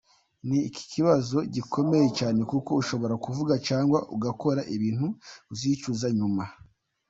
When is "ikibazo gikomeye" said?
0.69-2.07